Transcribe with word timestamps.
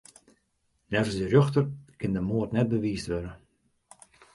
Neffens 0.91 1.17
de 1.19 1.25
rjochter 1.29 1.65
kin 1.99 2.13
de 2.15 2.21
moard 2.29 2.51
net 2.53 2.67
bewiisd 2.73 3.07
wurde. 3.11 3.33